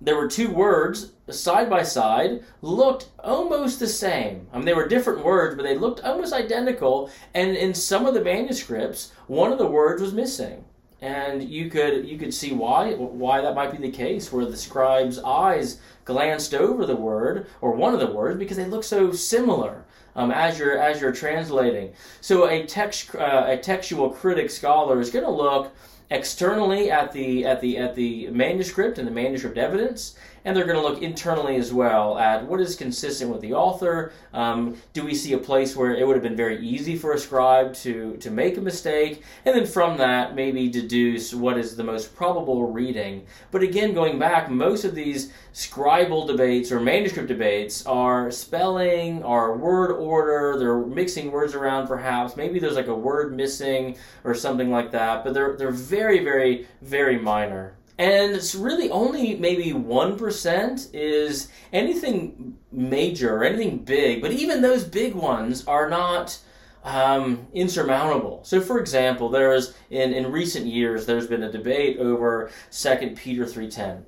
there 0.00 0.16
were 0.16 0.28
two 0.28 0.50
words 0.50 1.13
side 1.32 1.70
by 1.70 1.82
side 1.82 2.42
looked 2.60 3.08
almost 3.18 3.78
the 3.80 3.88
same. 3.88 4.46
I 4.52 4.56
mean, 4.56 4.66
they 4.66 4.74
were 4.74 4.86
different 4.88 5.24
words, 5.24 5.54
but 5.56 5.62
they 5.62 5.76
looked 5.76 6.00
almost 6.04 6.32
identical. 6.34 7.10
And 7.32 7.56
in 7.56 7.72
some 7.74 8.04
of 8.06 8.14
the 8.14 8.20
manuscripts, 8.22 9.12
one 9.26 9.52
of 9.52 9.58
the 9.58 9.66
words 9.66 10.02
was 10.02 10.12
missing. 10.12 10.64
and 11.00 11.42
you 11.42 11.68
could 11.70 12.08
you 12.08 12.16
could 12.18 12.32
see 12.32 12.52
why 12.52 12.94
why 12.94 13.40
that 13.40 13.54
might 13.54 13.70
be 13.72 13.78
the 13.78 13.90
case, 13.90 14.32
where 14.32 14.46
the 14.46 14.56
scribe's 14.56 15.18
eyes 15.18 15.78
glanced 16.04 16.54
over 16.54 16.86
the 16.86 16.96
word 16.96 17.46
or 17.60 17.72
one 17.72 17.92
of 17.94 18.00
the 18.00 18.06
words 18.06 18.38
because 18.38 18.56
they 18.56 18.66
look 18.66 18.84
so 18.84 19.12
similar. 19.12 19.84
Um, 20.16 20.30
as 20.30 20.58
you're 20.58 20.78
as 20.78 21.00
you're 21.00 21.12
translating, 21.12 21.92
so 22.20 22.48
a 22.48 22.64
text 22.66 23.14
uh, 23.16 23.44
a 23.48 23.58
textual 23.58 24.10
critic 24.10 24.50
scholar 24.50 25.00
is 25.00 25.10
going 25.10 25.24
to 25.24 25.30
look 25.30 25.74
externally 26.10 26.90
at 26.90 27.12
the 27.12 27.44
at 27.44 27.60
the 27.60 27.76
at 27.78 27.94
the 27.96 28.28
manuscript 28.28 28.98
and 28.98 29.06
the 29.08 29.12
manuscript 29.12 29.58
evidence, 29.58 30.16
and 30.44 30.56
they're 30.56 30.66
going 30.66 30.80
to 30.80 30.86
look 30.86 31.02
internally 31.02 31.56
as 31.56 31.72
well 31.72 32.18
at 32.18 32.46
what 32.46 32.60
is 32.60 32.76
consistent 32.76 33.30
with 33.30 33.40
the 33.40 33.54
author. 33.54 34.12
Um, 34.32 34.76
do 34.92 35.04
we 35.04 35.14
see 35.14 35.32
a 35.32 35.38
place 35.38 35.74
where 35.74 35.94
it 35.94 36.06
would 36.06 36.16
have 36.16 36.22
been 36.22 36.36
very 36.36 36.58
easy 36.64 36.96
for 36.96 37.12
a 37.12 37.18
scribe 37.18 37.74
to 37.74 38.16
to 38.18 38.30
make 38.30 38.56
a 38.56 38.60
mistake, 38.60 39.22
and 39.44 39.54
then 39.54 39.66
from 39.66 39.96
that 39.98 40.34
maybe 40.34 40.68
deduce 40.68 41.32
what 41.32 41.58
is 41.58 41.76
the 41.76 41.84
most 41.84 42.14
probable 42.14 42.70
reading. 42.70 43.26
But 43.50 43.62
again, 43.62 43.94
going 43.94 44.18
back, 44.18 44.50
most 44.50 44.84
of 44.84 44.94
these 44.94 45.32
scribal 45.52 46.26
debates 46.26 46.72
or 46.72 46.80
manuscript 46.80 47.28
debates 47.28 47.86
are 47.86 48.30
spelling, 48.30 49.22
are 49.22 49.56
word 49.56 49.92
order. 49.92 50.56
They're 50.58 50.78
mixing 50.78 51.30
words 51.30 51.54
around, 51.54 51.86
perhaps. 51.86 52.36
Maybe 52.36 52.58
there's 52.58 52.74
like 52.74 52.88
a 52.88 52.94
word 52.94 53.34
missing 53.34 53.96
or 54.24 54.34
something 54.34 54.70
like 54.70 54.90
that. 54.92 55.24
But 55.24 55.34
they're 55.34 55.56
they're 55.56 55.70
very 55.70 56.22
very 56.22 56.66
very 56.82 57.18
minor 57.18 57.76
and 57.98 58.34
it's 58.34 58.54
really 58.54 58.90
only 58.90 59.36
maybe 59.36 59.72
1% 59.72 60.88
is 60.92 61.48
anything 61.72 62.56
major 62.72 63.36
or 63.36 63.44
anything 63.44 63.78
big 63.78 64.20
but 64.20 64.32
even 64.32 64.62
those 64.62 64.84
big 64.84 65.14
ones 65.14 65.64
are 65.66 65.88
not 65.88 66.38
um, 66.84 67.46
insurmountable. 67.54 68.44
So 68.44 68.60
for 68.60 68.78
example 68.78 69.28
there's 69.30 69.74
in, 69.90 70.12
in 70.12 70.30
recent 70.30 70.66
years 70.66 71.06
there's 71.06 71.26
been 71.26 71.42
a 71.42 71.52
debate 71.52 71.98
over 71.98 72.50
2 72.70 73.14
peter 73.16 73.44
3.10 73.44 74.02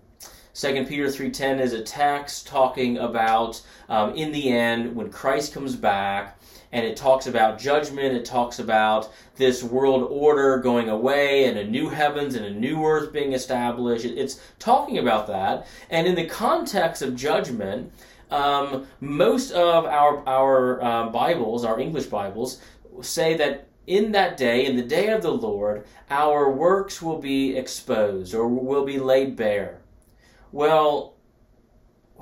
2 0.58 0.86
peter 0.86 1.06
3.10 1.06 1.60
is 1.60 1.72
a 1.72 1.82
text 1.82 2.46
talking 2.46 2.98
about 2.98 3.60
um, 3.88 4.14
in 4.14 4.32
the 4.32 4.48
end 4.48 4.94
when 4.96 5.10
christ 5.10 5.52
comes 5.52 5.76
back 5.76 6.38
and 6.72 6.84
it 6.84 6.96
talks 6.96 7.26
about 7.26 7.58
judgment. 7.58 8.14
It 8.14 8.24
talks 8.24 8.58
about 8.58 9.10
this 9.36 9.62
world 9.62 10.08
order 10.10 10.58
going 10.58 10.88
away 10.88 11.44
and 11.44 11.58
a 11.58 11.64
new 11.64 11.88
heavens 11.88 12.34
and 12.34 12.44
a 12.44 12.50
new 12.50 12.84
earth 12.84 13.12
being 13.12 13.32
established. 13.32 14.04
It's 14.04 14.40
talking 14.58 14.98
about 14.98 15.26
that. 15.28 15.66
And 15.90 16.06
in 16.06 16.14
the 16.14 16.26
context 16.26 17.02
of 17.02 17.16
judgment, 17.16 17.92
um, 18.30 18.86
most 19.00 19.52
of 19.52 19.86
our, 19.86 20.26
our 20.28 20.82
uh, 20.82 21.08
Bibles, 21.10 21.64
our 21.64 21.78
English 21.78 22.06
Bibles, 22.06 22.60
say 23.00 23.36
that 23.36 23.68
in 23.86 24.12
that 24.12 24.36
day, 24.36 24.66
in 24.66 24.76
the 24.76 24.82
day 24.82 25.08
of 25.08 25.22
the 25.22 25.32
Lord, 25.32 25.86
our 26.10 26.50
works 26.50 27.00
will 27.00 27.18
be 27.18 27.56
exposed 27.56 28.34
or 28.34 28.48
will 28.48 28.84
be 28.84 28.98
laid 28.98 29.36
bare. 29.36 29.80
Well, 30.56 31.12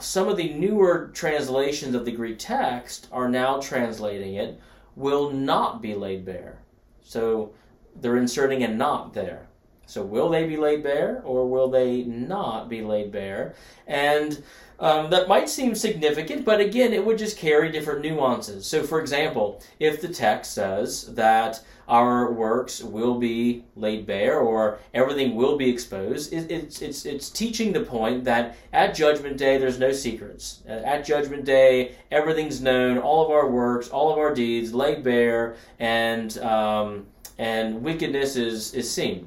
some 0.01 0.27
of 0.27 0.37
the 0.37 0.53
newer 0.55 1.13
translations 1.15 1.95
of 1.95 2.05
the 2.05 2.11
Greek 2.11 2.41
text 2.41 3.07
are 3.13 3.29
now 3.29 3.61
translating 3.61 4.35
it 4.35 4.61
will 4.97 5.31
not 5.31 5.81
be 5.81 5.95
laid 5.95 6.25
bare. 6.25 6.59
So 7.01 7.53
they're 7.95 8.17
inserting 8.17 8.65
a 8.65 8.67
not 8.67 9.15
there. 9.15 9.47
So 9.87 10.03
will 10.03 10.29
they 10.31 10.47
be 10.47 10.57
laid 10.57 10.83
bare 10.83 11.23
or 11.25 11.49
will 11.49 11.69
they 11.69 12.03
not 12.05 12.69
be 12.69 12.83
laid 12.83 13.13
bare? 13.13 13.55
And 13.87 14.43
um, 14.81 15.11
that 15.11 15.29
might 15.29 15.49
seem 15.49 15.75
significant, 15.75 16.45
but 16.45 16.61
again, 16.61 16.93
it 16.93 17.05
would 17.05 17.19
just 17.19 17.39
carry 17.39 17.71
different 17.71 18.03
nuances. 18.03 18.67
So, 18.67 18.83
for 18.83 19.01
example, 19.01 19.63
if 19.79 20.01
the 20.01 20.09
text 20.09 20.53
says 20.53 21.15
that 21.15 21.63
our 21.89 22.33
works 22.33 22.83
will 22.83 23.19
be 23.19 23.65
laid 23.77 24.07
bare 24.07 24.41
or 24.41 24.79
everything 24.93 25.35
will 25.35 25.57
be 25.57 25.69
exposed. 25.71 26.33
It, 26.33 26.51
it's, 26.51 26.83
it's, 26.83 27.05
it's 27.05 27.31
teaching 27.31 27.73
the 27.73 27.81
point 27.81 28.25
that 28.25 28.57
at 28.73 28.95
Judgment 28.95 29.37
Day 29.37 29.59
there's 29.59 29.79
no 29.79 29.93
secrets. 29.93 30.63
At 30.67 31.05
Judgment 31.05 31.45
Day 31.45 31.95
everything's 32.11 32.61
known, 32.61 32.99
all 32.99 33.25
of 33.25 33.31
our 33.31 33.49
works, 33.51 33.89
all 33.89 34.11
of 34.11 34.19
our 34.19 34.35
deeds 34.35 34.73
laid 34.73 35.03
bare, 35.03 35.57
and, 35.79 36.37
um, 36.39 37.07
and 37.39 37.83
wickedness 37.83 38.37
is, 38.37 38.73
is 38.75 38.91
seen. 38.91 39.27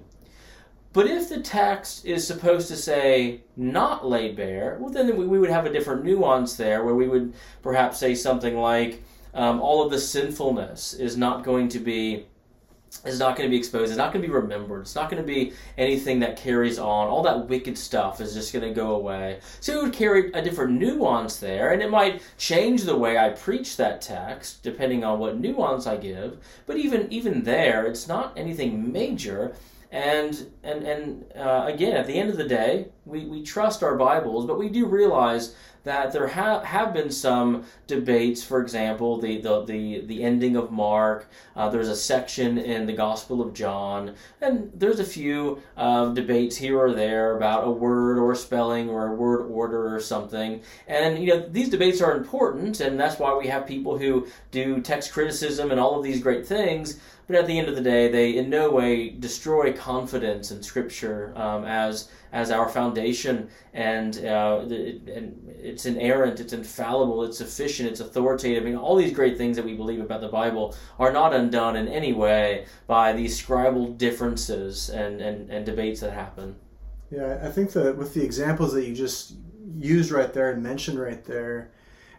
But 0.93 1.07
if 1.07 1.29
the 1.29 1.41
text 1.41 2.05
is 2.05 2.25
supposed 2.25 2.67
to 2.69 2.75
say 2.75 3.41
not 3.55 4.07
laid 4.07 4.35
bare, 4.35 4.77
well, 4.79 4.89
then 4.89 5.15
we 5.15 5.39
would 5.39 5.49
have 5.49 5.65
a 5.65 5.71
different 5.71 6.03
nuance 6.03 6.55
there 6.55 6.83
where 6.83 6.95
we 6.95 7.07
would 7.07 7.33
perhaps 7.61 7.99
say 7.99 8.15
something 8.15 8.57
like, 8.57 9.03
um, 9.33 9.61
all 9.61 9.85
of 9.85 9.91
the 9.91 9.99
sinfulness 9.99 10.93
is 10.93 11.15
not 11.15 11.43
going 11.43 11.69
to 11.69 11.79
be 11.79 12.25
is 13.05 13.19
not 13.19 13.35
going 13.35 13.47
to 13.47 13.51
be 13.51 13.57
exposed. 13.57 13.91
It's 13.91 13.97
not 13.97 14.11
going 14.11 14.21
to 14.21 14.27
be 14.27 14.33
remembered. 14.33 14.81
It's 14.81 14.95
not 14.95 15.09
going 15.09 15.21
to 15.21 15.27
be 15.27 15.53
anything 15.77 16.19
that 16.21 16.37
carries 16.37 16.79
on. 16.79 17.07
All 17.07 17.21
that 17.23 17.47
wicked 17.47 17.77
stuff 17.77 18.21
is 18.21 18.33
just 18.33 18.53
going 18.53 18.67
to 18.67 18.73
go 18.73 18.95
away. 18.95 19.39
So 19.59 19.73
it 19.73 19.83
would 19.83 19.93
carry 19.93 20.31
a 20.31 20.41
different 20.41 20.79
nuance 20.79 21.37
there, 21.37 21.73
and 21.73 21.81
it 21.81 21.91
might 21.91 22.21
change 22.37 22.83
the 22.83 22.97
way 22.97 23.17
I 23.17 23.29
preach 23.29 23.77
that 23.77 24.01
text 24.01 24.63
depending 24.63 25.03
on 25.03 25.19
what 25.19 25.39
nuance 25.39 25.85
I 25.85 25.97
give. 25.97 26.37
But 26.65 26.77
even 26.77 27.11
even 27.11 27.43
there, 27.43 27.85
it's 27.85 28.07
not 28.07 28.33
anything 28.37 28.91
major. 28.91 29.55
And 29.91 30.51
and 30.63 30.83
and 30.83 31.31
uh, 31.33 31.65
again, 31.67 31.95
at 31.95 32.07
the 32.07 32.19
end 32.19 32.29
of 32.29 32.37
the 32.37 32.47
day, 32.47 32.87
we, 33.07 33.25
we 33.25 33.43
trust 33.43 33.83
our 33.83 33.95
Bibles, 33.95 34.45
but 34.45 34.59
we 34.59 34.69
do 34.69 34.85
realize 34.85 35.55
that 35.83 36.11
there 36.11 36.27
ha- 36.27 36.61
have 36.63 36.93
been 36.93 37.09
some 37.09 37.63
debates. 37.87 38.43
For 38.43 38.61
example, 38.61 39.19
the 39.19 39.39
the 39.39 39.63
the, 39.63 40.01
the 40.01 40.23
ending 40.23 40.57
of 40.57 40.69
Mark. 40.69 41.29
Uh, 41.55 41.69
there's 41.69 41.87
a 41.87 41.95
section 41.95 42.57
in 42.57 42.85
the 42.85 42.93
Gospel 42.93 43.41
of 43.41 43.53
John, 43.53 44.13
and 44.41 44.69
there's 44.75 44.99
a 44.99 45.05
few 45.05 45.61
uh, 45.77 46.09
debates 46.09 46.57
here 46.57 46.77
or 46.77 46.93
there 46.93 47.37
about 47.37 47.65
a 47.65 47.71
word 47.71 48.19
or 48.19 48.35
spelling 48.35 48.89
or 48.89 49.07
a 49.07 49.15
word 49.15 49.45
order 49.49 49.95
or 49.95 50.01
something. 50.01 50.61
And 50.87 51.23
you 51.23 51.27
know 51.27 51.47
these 51.47 51.69
debates 51.69 52.01
are 52.01 52.15
important, 52.15 52.81
and 52.81 52.99
that's 52.99 53.17
why 53.17 53.35
we 53.35 53.47
have 53.47 53.65
people 53.65 53.97
who 53.97 54.27
do 54.51 54.81
text 54.81 55.13
criticism 55.13 55.71
and 55.71 55.79
all 55.79 55.97
of 55.97 56.03
these 56.03 56.21
great 56.21 56.45
things. 56.45 56.99
But 57.27 57.35
at 57.35 57.47
the 57.47 57.59
end 57.59 57.67
of 57.67 57.75
the 57.75 57.81
day, 57.81 58.09
they 58.09 58.37
in 58.37 58.49
no 58.49 58.71
way 58.71 59.09
destroy 59.09 59.73
confidence 59.73 60.51
in 60.51 60.63
Scripture 60.63 61.33
um, 61.35 61.65
as 61.65 62.09
as 62.31 62.51
our 62.51 62.67
foundation, 62.67 62.96
and 63.73 64.25
uh, 64.25 64.61
it, 64.69 65.07
and 65.07 65.49
it's 65.49 65.85
inerrant, 65.85 66.39
it's 66.39 66.53
infallible, 66.53 67.23
it's 67.23 67.37
sufficient, 67.37 67.89
it's 67.89 67.99
authoritative. 67.99 68.63
I 68.63 68.65
mean, 68.65 68.75
all 68.75 68.95
these 68.95 69.13
great 69.13 69.37
things 69.37 69.55
that 69.57 69.65
we 69.65 69.75
believe 69.75 69.99
about 69.99 70.21
the 70.21 70.27
Bible 70.29 70.75
are 70.99 71.11
not 71.11 71.33
undone 71.33 71.75
in 71.75 71.87
any 71.87 72.13
way 72.13 72.65
by 72.87 73.13
these 73.13 73.41
scribal 73.41 73.97
differences 73.97 74.89
and, 74.89 75.21
and, 75.21 75.49
and 75.49 75.65
debates 75.65 76.01
that 76.01 76.13
happen. 76.13 76.55
Yeah, 77.11 77.39
I 77.41 77.49
think 77.49 77.71
that 77.71 77.95
with 77.95 78.13
the 78.13 78.23
examples 78.23 78.73
that 78.73 78.85
you 78.85 78.93
just 78.93 79.35
used 79.77 80.11
right 80.11 80.33
there 80.33 80.51
and 80.51 80.61
mentioned 80.61 80.99
right 80.99 81.23
there, 81.23 81.71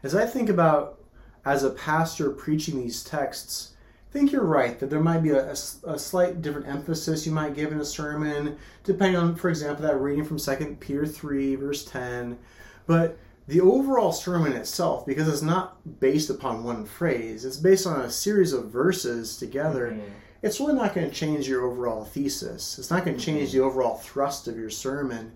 as 0.03 0.15
I 0.15 0.27
think 0.27 0.49
about 0.49 1.01
as 1.45 1.65
a 1.65 1.71
pastor 1.71 2.31
preaching 2.31 2.79
these 2.79 3.03
texts, 3.03 3.75
I 4.09 4.13
think 4.13 4.33
you're 4.33 4.45
right 4.45 4.79
that 4.79 4.89
there 4.89 5.01
might 5.01 5.23
be 5.23 5.31
a, 5.31 5.49
a, 5.49 5.53
a, 5.53 5.99
slight 5.99 6.41
different 6.41 6.67
emphasis 6.67 7.27
you 7.27 7.33
might 7.33 7.55
give 7.55 7.73
in 7.73 7.81
a 7.81 7.85
sermon, 7.85 8.57
depending 8.83 9.17
on, 9.17 9.35
for 9.37 9.51
example, 9.51 9.87
that 9.87 10.01
reading 10.01 10.25
from 10.25 10.39
2 10.39 10.79
Peter 10.81 11.07
3, 11.07 11.57
verse 11.57 11.85
10. 11.85 12.39
But 12.87 13.19
the 13.49 13.61
overall 13.61 14.13
sermon 14.13 14.53
itself, 14.53 15.05
because 15.05 15.29
it's 15.29 15.43
not 15.43 16.01
based 16.01 16.31
upon 16.31 16.65
one 16.65 16.87
phrase, 16.87 17.45
it's 17.45 17.59
based 17.59 17.87
on 17.87 18.01
a 18.01 18.11
series 18.11 18.55
of 18.55 18.71
verses 18.71 19.37
together, 19.37 19.91
mm-hmm. 19.91 20.11
it's 20.41 20.59
really 20.59 20.75
not 20.75 20.95
going 20.95 21.09
to 21.09 21.15
change 21.15 21.47
your 21.47 21.67
overall 21.67 22.05
thesis. 22.05 22.79
It's 22.79 22.91
not 22.91 23.05
going 23.05 23.19
to 23.19 23.25
change 23.25 23.51
mm-hmm. 23.51 23.59
the 23.59 23.65
overall 23.65 23.97
thrust 23.97 24.49
of 24.49 24.57
your 24.57 24.71
sermon. 24.71 25.33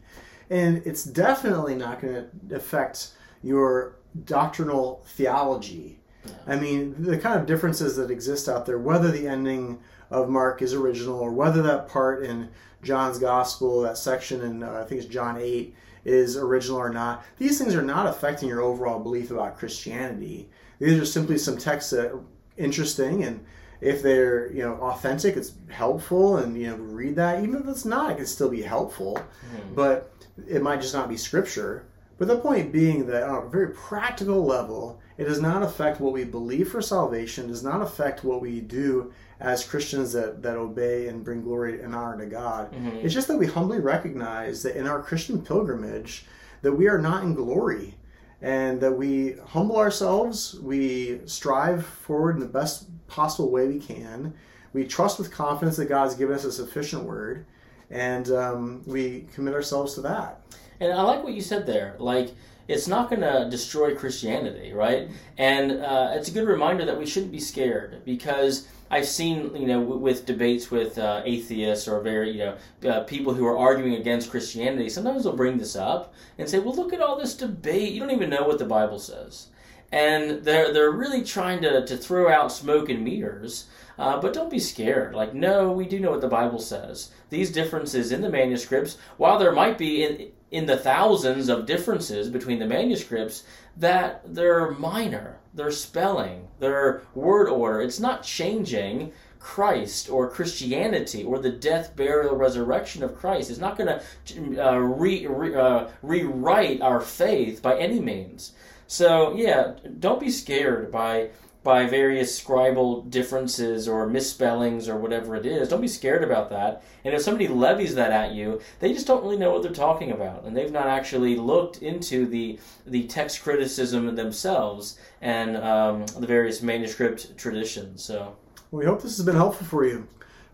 And 0.48 0.82
it's 0.86 1.04
definitely 1.04 1.74
not 1.74 2.00
going 2.00 2.26
to 2.48 2.56
affect 2.56 3.12
your 3.42 3.96
doctrinal 4.24 5.04
theology 5.08 6.01
I 6.46 6.56
mean, 6.56 6.94
the 6.98 7.18
kind 7.18 7.40
of 7.40 7.46
differences 7.46 7.96
that 7.96 8.10
exist 8.10 8.48
out 8.48 8.66
there, 8.66 8.78
whether 8.78 9.10
the 9.10 9.26
ending 9.26 9.80
of 10.10 10.28
Mark 10.28 10.62
is 10.62 10.74
original 10.74 11.18
or 11.18 11.32
whether 11.32 11.62
that 11.62 11.88
part 11.88 12.24
in 12.24 12.48
John's 12.82 13.18
Gospel, 13.18 13.82
that 13.82 13.96
section 13.96 14.40
in, 14.42 14.62
uh, 14.62 14.80
I 14.84 14.84
think 14.84 15.00
it's 15.00 15.12
John 15.12 15.36
8, 15.36 15.74
is 16.04 16.36
original 16.36 16.78
or 16.78 16.90
not, 16.90 17.24
these 17.38 17.58
things 17.58 17.74
are 17.74 17.82
not 17.82 18.06
affecting 18.06 18.48
your 18.48 18.60
overall 18.60 18.98
belief 18.98 19.30
about 19.30 19.56
Christianity. 19.56 20.48
These 20.78 21.00
are 21.00 21.06
simply 21.06 21.38
some 21.38 21.56
texts 21.56 21.92
that 21.92 22.12
are 22.12 22.20
interesting 22.56 23.24
and 23.24 23.44
if 23.80 24.02
they're 24.02 24.50
you 24.52 24.62
know 24.62 24.74
authentic 24.74 25.36
it's 25.36 25.52
helpful 25.68 26.36
and 26.36 26.56
you 26.56 26.68
know 26.68 26.76
read 26.76 27.16
that 27.16 27.42
even 27.42 27.60
if 27.60 27.66
it's 27.66 27.84
not 27.84 28.10
it 28.10 28.16
can 28.16 28.26
still 28.26 28.48
be 28.48 28.62
helpful 28.62 29.14
mm-hmm. 29.16 29.74
but 29.74 30.12
it 30.48 30.62
might 30.62 30.80
just 30.80 30.94
not 30.94 31.08
be 31.08 31.16
scripture 31.16 31.84
but 32.22 32.28
the 32.28 32.38
point 32.38 32.70
being 32.70 33.08
that 33.08 33.24
on 33.24 33.44
a 33.44 33.48
very 33.48 33.70
practical 33.70 34.44
level 34.44 35.00
it 35.18 35.24
does 35.24 35.40
not 35.40 35.64
affect 35.64 35.98
what 36.00 36.12
we 36.12 36.22
believe 36.22 36.70
for 36.70 36.80
salvation, 36.80 37.48
does 37.48 37.64
not 37.64 37.82
affect 37.82 38.22
what 38.22 38.40
we 38.40 38.60
do 38.60 39.12
as 39.40 39.64
Christians 39.64 40.12
that, 40.12 40.40
that 40.40 40.56
obey 40.56 41.08
and 41.08 41.24
bring 41.24 41.42
glory 41.42 41.82
and 41.82 41.96
honor 41.96 42.24
to 42.24 42.30
God. 42.30 42.72
Mm-hmm. 42.72 42.98
It's 42.98 43.12
just 43.12 43.26
that 43.26 43.36
we 43.36 43.48
humbly 43.48 43.80
recognize 43.80 44.62
that 44.62 44.76
in 44.76 44.86
our 44.86 45.02
Christian 45.02 45.42
pilgrimage 45.42 46.24
that 46.60 46.72
we 46.72 46.86
are 46.86 47.00
not 47.00 47.24
in 47.24 47.34
glory 47.34 47.96
and 48.40 48.80
that 48.80 48.92
we 48.92 49.34
humble 49.44 49.78
ourselves, 49.78 50.54
we 50.60 51.22
strive 51.24 51.84
forward 51.84 52.36
in 52.36 52.40
the 52.40 52.46
best 52.46 52.86
possible 53.08 53.50
way 53.50 53.66
we 53.66 53.80
can. 53.80 54.32
We 54.72 54.86
trust 54.86 55.18
with 55.18 55.32
confidence 55.32 55.76
that 55.78 55.88
God's 55.88 56.14
given 56.14 56.36
us 56.36 56.44
a 56.44 56.52
sufficient 56.52 57.02
word 57.02 57.46
and 57.90 58.30
um, 58.30 58.82
we 58.86 59.26
commit 59.34 59.54
ourselves 59.54 59.94
to 59.94 60.02
that. 60.02 60.38
And 60.82 60.92
I 60.92 61.02
like 61.02 61.22
what 61.22 61.32
you 61.32 61.40
said 61.40 61.64
there. 61.64 61.94
Like, 62.00 62.34
it's 62.66 62.88
not 62.88 63.08
going 63.08 63.22
to 63.22 63.48
destroy 63.48 63.94
Christianity, 63.94 64.72
right? 64.72 65.08
And 65.38 65.72
uh, 65.72 66.12
it's 66.14 66.28
a 66.28 66.32
good 66.32 66.46
reminder 66.46 66.84
that 66.84 66.98
we 66.98 67.06
shouldn't 67.06 67.30
be 67.30 67.38
scared 67.38 68.02
because 68.04 68.66
I've 68.90 69.06
seen, 69.06 69.54
you 69.54 69.66
know, 69.66 69.80
w- 69.80 70.00
with 70.00 70.26
debates 70.26 70.72
with 70.72 70.98
uh, 70.98 71.22
atheists 71.24 71.86
or 71.86 72.00
very, 72.00 72.32
you 72.32 72.38
know, 72.38 72.90
uh, 72.90 73.00
people 73.04 73.32
who 73.32 73.46
are 73.46 73.56
arguing 73.56 73.94
against 73.94 74.30
Christianity, 74.30 74.88
sometimes 74.88 75.22
they'll 75.22 75.36
bring 75.36 75.56
this 75.56 75.76
up 75.76 76.14
and 76.36 76.48
say, 76.48 76.58
well, 76.58 76.74
look 76.74 76.92
at 76.92 77.00
all 77.00 77.16
this 77.16 77.34
debate. 77.34 77.92
You 77.92 78.00
don't 78.00 78.10
even 78.10 78.30
know 78.30 78.44
what 78.44 78.58
the 78.58 78.64
Bible 78.64 78.98
says. 78.98 79.48
And 79.92 80.42
they're, 80.44 80.72
they're 80.72 80.90
really 80.90 81.22
trying 81.22 81.62
to, 81.62 81.86
to 81.86 81.96
throw 81.96 82.28
out 82.28 82.50
smoke 82.50 82.88
and 82.88 83.04
mirrors. 83.04 83.66
Uh, 83.98 84.20
but 84.20 84.32
don't 84.32 84.50
be 84.50 84.58
scared. 84.58 85.14
Like, 85.14 85.32
no, 85.34 85.70
we 85.70 85.86
do 85.86 86.00
know 86.00 86.10
what 86.10 86.22
the 86.22 86.28
Bible 86.28 86.58
says. 86.58 87.12
These 87.30 87.52
differences 87.52 88.10
in 88.10 88.22
the 88.22 88.30
manuscripts, 88.30 88.96
while 89.16 89.38
there 89.38 89.52
might 89.52 89.78
be 89.78 90.02
in, 90.02 90.32
in 90.52 90.66
the 90.66 90.76
thousands 90.76 91.48
of 91.48 91.66
differences 91.66 92.28
between 92.28 92.60
the 92.60 92.66
manuscripts, 92.66 93.42
that 93.76 94.22
they're 94.24 94.70
minor. 94.72 95.38
They're 95.54 95.70
spelling, 95.70 96.48
their 96.60 97.02
word 97.14 97.48
order. 97.48 97.80
It's 97.80 97.98
not 97.98 98.22
changing 98.22 99.12
Christ 99.38 100.08
or 100.08 100.30
Christianity 100.30 101.24
or 101.24 101.38
the 101.38 101.50
death, 101.50 101.96
burial, 101.96 102.36
resurrection 102.36 103.02
of 103.02 103.16
Christ. 103.16 103.50
It's 103.50 103.58
not 103.58 103.76
going 103.76 103.98
to 104.26 104.64
uh, 104.64 104.76
re, 104.76 105.26
re, 105.26 105.54
uh, 105.54 105.88
rewrite 106.02 106.80
our 106.80 107.00
faith 107.00 107.60
by 107.60 107.78
any 107.78 107.98
means. 107.98 108.52
So 108.86 109.34
yeah, 109.34 109.72
don't 109.98 110.20
be 110.20 110.30
scared 110.30 110.92
by 110.92 111.30
by 111.62 111.86
various 111.86 112.40
scribal 112.40 113.08
differences 113.08 113.86
or 113.86 114.06
misspellings 114.08 114.88
or 114.88 114.96
whatever 114.96 115.36
it 115.36 115.46
is. 115.46 115.68
Don't 115.68 115.80
be 115.80 115.88
scared 115.88 116.24
about 116.24 116.50
that. 116.50 116.82
And 117.04 117.14
if 117.14 117.22
somebody 117.22 117.46
levies 117.46 117.94
that 117.94 118.10
at 118.10 118.32
you, 118.32 118.60
they 118.80 118.92
just 118.92 119.06
don't 119.06 119.22
really 119.22 119.36
know 119.36 119.52
what 119.52 119.62
they're 119.62 119.72
talking 119.72 120.10
about, 120.10 120.44
and 120.44 120.56
they've 120.56 120.72
not 120.72 120.86
actually 120.86 121.36
looked 121.36 121.82
into 121.82 122.26
the 122.26 122.58
the 122.86 123.06
text 123.06 123.42
criticism 123.42 124.14
themselves 124.16 124.98
and 125.20 125.56
um, 125.56 126.06
the 126.18 126.26
various 126.26 126.62
manuscript 126.62 127.36
traditions. 127.38 128.02
So 128.02 128.36
we 128.70 128.84
hope 128.84 129.02
this 129.02 129.16
has 129.16 129.26
been 129.26 129.36
helpful 129.36 129.66
for 129.66 129.84
you. 129.84 130.08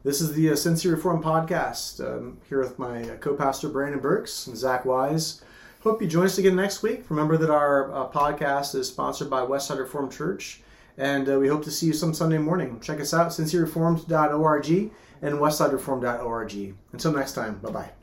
This 0.05 0.21
is 0.21 0.33
the 0.33 0.51
uh, 0.51 0.91
Reform 0.91 1.23
podcast. 1.23 2.01
Um, 2.01 2.39
here 2.49 2.61
with 2.61 2.79
my 2.79 3.03
uh, 3.03 3.17
co-pastor 3.17 3.69
Brandon 3.69 4.01
Burks 4.01 4.47
and 4.47 4.57
Zach 4.57 4.85
Wise. 4.85 5.43
Hope 5.81 6.03
you 6.03 6.09
join 6.09 6.27
us 6.27 6.39
again 6.39 6.57
next 6.57 6.83
week. 6.83 7.05
Remember 7.09 7.37
that 7.37 7.51
our 7.51 7.93
uh, 7.93 8.09
podcast 8.09 8.75
is 8.75 8.89
sponsored 8.89 9.31
by 9.31 9.41
Westside 9.41 9.79
Reformed 9.79 10.13
Church 10.13 10.61
and 10.99 11.29
uh, 11.29 11.39
we 11.39 11.49
hope 11.49 11.65
to 11.65 11.71
see 11.71 11.87
you 11.87 11.93
some 11.93 12.13
Sunday 12.13 12.39
morning. 12.39 12.81
Check 12.81 13.01
us 13.01 13.15
out, 13.15 13.29
cincyreformed.org 13.29 14.69
and 15.23 15.35
westsidereformed.org. 15.39 16.75
Until 16.93 17.13
next 17.13 17.33
time, 17.33 17.59
bye 17.61 17.71
bye. 17.71 17.98